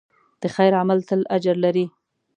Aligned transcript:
د 0.41 0.43
خیر 0.55 0.73
عمل 0.81 0.99
تل 1.09 1.21
اجر 1.35 1.55
لري. 1.65 1.85